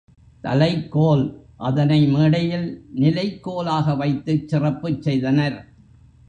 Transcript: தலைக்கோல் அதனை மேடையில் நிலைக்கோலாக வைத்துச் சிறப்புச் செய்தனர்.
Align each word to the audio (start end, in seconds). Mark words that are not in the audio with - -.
தலைக்கோல் 0.43 1.23
அதனை 1.57 2.07
மேடையில் 2.07 2.65
நிலைக்கோலாக 2.95 3.95
வைத்துச் 3.95 4.47
சிறப்புச் 4.47 5.01
செய்தனர். 5.01 5.57